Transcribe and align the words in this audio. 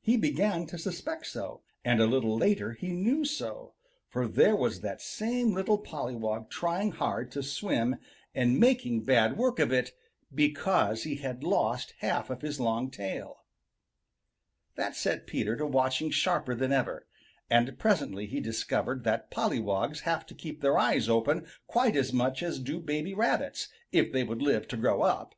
He 0.00 0.16
began 0.16 0.66
to 0.66 0.76
suspect 0.78 1.28
so, 1.28 1.62
and 1.84 2.00
a 2.00 2.06
little 2.08 2.36
later 2.36 2.72
he 2.72 2.90
knew 2.90 3.24
so, 3.24 3.74
for 4.08 4.26
there 4.26 4.56
was 4.56 4.80
that 4.80 5.00
same 5.00 5.54
little 5.54 5.78
pollywog 5.78 6.50
trying 6.50 6.90
hard 6.90 7.30
to 7.30 7.42
swim 7.44 7.94
and 8.34 8.58
making 8.58 9.04
bad 9.04 9.36
work 9.36 9.60
of 9.60 9.72
it, 9.72 9.92
because 10.34 11.04
he 11.04 11.18
had 11.18 11.44
lost 11.44 11.94
half 12.00 12.30
of 12.30 12.42
his 12.42 12.58
long 12.58 12.90
tail. 12.90 13.44
That 14.74 14.96
set 14.96 15.24
Peter 15.28 15.54
to 15.58 15.66
watching 15.68 16.10
sharper 16.10 16.56
than 16.56 16.72
ever, 16.72 17.06
and 17.48 17.78
presently 17.78 18.26
he 18.26 18.40
discovered 18.40 19.04
that 19.04 19.30
pollywogs 19.30 20.00
have 20.00 20.26
to 20.26 20.34
keep 20.34 20.62
their 20.62 20.78
eyes 20.78 21.08
open 21.08 21.46
quite 21.68 21.94
as 21.94 22.12
much 22.12 22.42
as 22.42 22.58
do 22.58 22.80
baby 22.80 23.14
Rabbits, 23.14 23.68
if 23.92 24.10
they 24.10 24.24
would 24.24 24.42
live 24.42 24.66
to 24.66 24.76
grow 24.76 25.02
up. 25.02 25.36